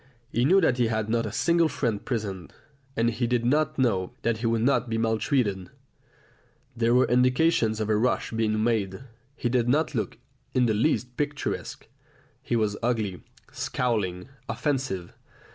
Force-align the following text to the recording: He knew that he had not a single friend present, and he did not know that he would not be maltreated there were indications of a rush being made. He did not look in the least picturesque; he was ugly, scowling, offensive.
He 0.31 0.45
knew 0.45 0.59
that 0.61 0.79
he 0.79 0.87
had 0.87 1.09
not 1.09 1.27
a 1.27 1.31
single 1.31 1.69
friend 1.69 2.03
present, 2.03 2.53
and 2.97 3.11
he 3.11 3.27
did 3.27 3.45
not 3.45 3.77
know 3.77 4.13
that 4.23 4.37
he 4.37 4.47
would 4.47 4.63
not 4.63 4.89
be 4.89 4.97
maltreated 4.97 5.69
there 6.75 6.95
were 6.95 7.05
indications 7.05 7.79
of 7.79 7.87
a 7.87 7.95
rush 7.95 8.31
being 8.31 8.63
made. 8.63 9.03
He 9.35 9.47
did 9.47 9.69
not 9.69 9.93
look 9.93 10.17
in 10.55 10.65
the 10.65 10.73
least 10.73 11.15
picturesque; 11.17 11.85
he 12.41 12.55
was 12.55 12.75
ugly, 12.81 13.21
scowling, 13.51 14.27
offensive. 14.49 15.13